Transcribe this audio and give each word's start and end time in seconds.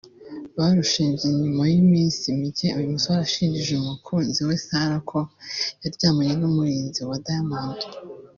Barushinze 0.57 1.25
nyuma 1.39 1.61
y'iminsi 1.71 2.23
mike 2.39 2.67
uyu 2.77 2.93
musore 2.95 3.19
ashinjije 3.25 3.73
umukunzi 3.75 4.39
we 4.47 4.55
Sarah 4.65 5.01
ko 5.09 5.19
yaryamanye 5.83 6.33
n'umurinzi 6.37 7.01
wa 7.09 7.17
Diamond 7.25 7.79